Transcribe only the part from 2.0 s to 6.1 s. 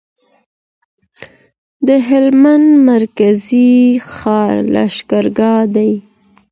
هلمند مرکزي ښار لشکرګاه دی.